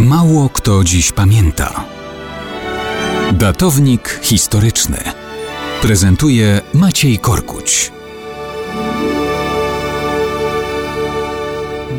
Mało 0.00 0.48
kto 0.48 0.84
dziś 0.84 1.12
pamięta. 1.12 1.84
Datownik 3.32 4.20
historyczny 4.22 4.98
prezentuje 5.82 6.60
Maciej 6.74 7.18
Korkuć. 7.18 7.92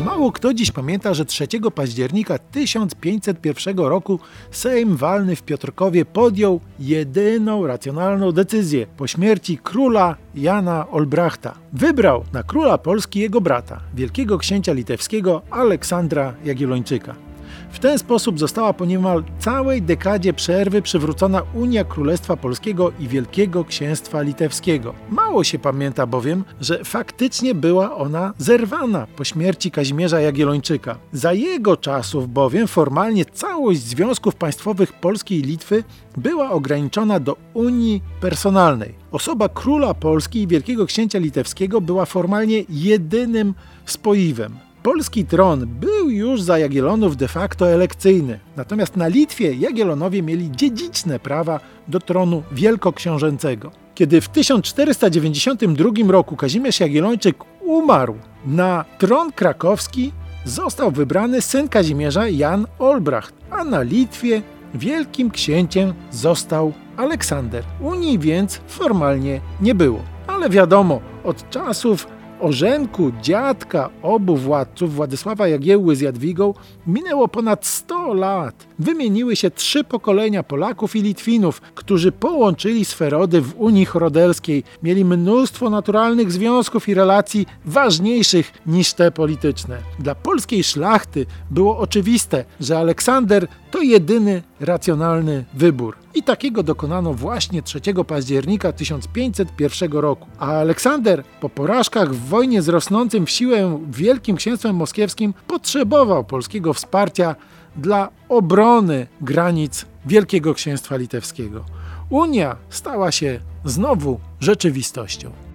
Mało 0.04 0.32
kto 0.32 0.54
dziś 0.54 0.70
pamięta, 0.70 1.14
że 1.14 1.24
3 1.24 1.48
października 1.74 2.38
1501 2.38 3.78
roku 3.78 4.20
Sejm 4.50 4.96
walny 4.96 5.36
w 5.36 5.42
Piotrkowie 5.42 6.04
podjął 6.04 6.60
jedyną 6.78 7.66
racjonalną 7.66 8.32
decyzję 8.32 8.86
po 8.96 9.06
śmierci 9.06 9.58
króla 9.62 10.16
Jana 10.34 10.90
Olbrachta. 10.90 11.54
Wybrał 11.72 12.24
na 12.32 12.42
króla 12.42 12.78
Polski 12.78 13.20
jego 13.20 13.40
brata, 13.40 13.80
wielkiego 13.94 14.38
księcia 14.38 14.72
litewskiego 14.72 15.42
Aleksandra 15.50 16.34
Jagiellończyka. 16.44 17.25
W 17.70 17.78
ten 17.78 17.98
sposób 17.98 18.38
została 18.38 18.72
po 18.72 18.84
niemal 18.84 19.24
całej 19.38 19.82
dekadzie 19.82 20.32
przerwy 20.32 20.82
przywrócona 20.82 21.42
Unia 21.54 21.84
Królestwa 21.84 22.36
Polskiego 22.36 22.92
i 23.00 23.08
Wielkiego 23.08 23.64
Księstwa 23.64 24.22
Litewskiego. 24.22 24.94
Mało 25.10 25.44
się 25.44 25.58
pamięta 25.58 26.06
bowiem, 26.06 26.44
że 26.60 26.84
faktycznie 26.84 27.54
była 27.54 27.96
ona 27.96 28.34
zerwana 28.38 29.06
po 29.16 29.24
śmierci 29.24 29.70
Kazimierza 29.70 30.20
Jagiellończyka. 30.20 30.98
Za 31.12 31.32
jego 31.32 31.76
czasów 31.76 32.32
bowiem 32.32 32.66
formalnie 32.66 33.24
całość 33.24 33.80
związków 33.80 34.34
państwowych 34.34 34.92
Polski 34.92 35.38
i 35.38 35.42
Litwy 35.42 35.84
była 36.16 36.50
ograniczona 36.50 37.20
do 37.20 37.36
Unii 37.54 38.02
personalnej. 38.20 38.94
Osoba 39.12 39.48
króla 39.48 39.94
Polski 39.94 40.42
i 40.42 40.46
Wielkiego 40.46 40.86
Księcia 40.86 41.18
Litewskiego 41.18 41.80
była 41.80 42.04
formalnie 42.04 42.64
jedynym 42.68 43.54
spoiwem. 43.86 44.56
Polski 44.82 45.24
tron 45.24 45.66
był 45.66 45.95
już 46.16 46.42
za 46.42 46.58
Jagiellonów 46.58 47.16
de 47.16 47.28
facto 47.28 47.68
elekcyjny, 47.68 48.40
natomiast 48.56 48.96
na 48.96 49.08
Litwie 49.08 49.54
Jagiellonowie 49.54 50.22
mieli 50.22 50.50
dziedziczne 50.50 51.18
prawa 51.18 51.60
do 51.88 52.00
tronu 52.00 52.42
wielkoksiążęcego. 52.52 53.70
Kiedy 53.94 54.20
w 54.20 54.28
1492 54.28 55.90
roku 56.08 56.36
Kazimierz 56.36 56.80
Jagiellończyk 56.80 57.36
umarł, 57.60 58.16
na 58.46 58.84
tron 58.98 59.32
krakowski 59.32 60.12
został 60.44 60.90
wybrany 60.90 61.42
syn 61.42 61.68
Kazimierza 61.68 62.28
Jan 62.28 62.66
Olbracht, 62.78 63.34
a 63.50 63.64
na 63.64 63.82
Litwie 63.82 64.42
wielkim 64.74 65.30
księciem 65.30 65.94
został 66.10 66.72
Aleksander. 66.96 67.64
Unii 67.80 68.18
więc 68.18 68.60
formalnie 68.66 69.40
nie 69.60 69.74
było. 69.74 70.00
Ale 70.26 70.50
wiadomo, 70.50 71.00
od 71.24 71.50
czasów 71.50 72.06
orzenku 72.40 73.12
dziadka 73.22 73.90
obu 74.02 74.36
władców, 74.36 74.94
Władysława 74.94 75.48
Jagiełły 75.48 75.96
z 75.96 76.00
Jadwigą, 76.00 76.54
minęło 76.86 77.28
ponad 77.28 77.66
100 77.66 78.14
lat. 78.14 78.66
Wymieniły 78.78 79.36
się 79.36 79.50
trzy 79.50 79.84
pokolenia 79.84 80.42
Polaków 80.42 80.96
i 80.96 81.02
Litwinów, 81.02 81.60
którzy 81.60 82.12
połączyli 82.12 82.84
sferody 82.84 83.40
w 83.40 83.54
Unii 83.58 83.84
Chorodelskiej. 83.84 84.64
Mieli 84.82 85.04
mnóstwo 85.04 85.70
naturalnych 85.70 86.32
związków 86.32 86.88
i 86.88 86.94
relacji 86.94 87.46
ważniejszych 87.64 88.52
niż 88.66 88.92
te 88.92 89.10
polityczne. 89.10 89.78
Dla 89.98 90.14
polskiej 90.14 90.64
szlachty 90.64 91.26
było 91.50 91.78
oczywiste, 91.78 92.44
że 92.60 92.78
Aleksander 92.78 93.48
to 93.76 93.82
jedyny 93.82 94.42
racjonalny 94.60 95.44
wybór. 95.54 95.96
I 96.14 96.22
takiego 96.22 96.62
dokonano 96.62 97.14
właśnie 97.14 97.62
3 97.62 97.80
października 98.06 98.72
1501 98.72 99.92
roku. 99.92 100.28
A 100.38 100.46
Aleksander 100.46 101.22
po 101.40 101.48
porażkach 101.48 102.14
w 102.14 102.28
wojnie 102.28 102.62
z 102.62 102.68
rosnącym 102.68 103.26
w 103.26 103.30
siłę 103.30 103.78
Wielkim 103.90 104.36
Księstwem 104.36 104.76
Moskiewskim 104.76 105.34
potrzebował 105.46 106.24
polskiego 106.24 106.74
wsparcia 106.74 107.36
dla 107.76 108.08
obrony 108.28 109.06
granic 109.20 109.86
Wielkiego 110.06 110.54
Księstwa 110.54 110.96
Litewskiego. 110.96 111.64
Unia 112.10 112.56
stała 112.70 113.12
się 113.12 113.40
znowu 113.64 114.20
rzeczywistością. 114.40 115.45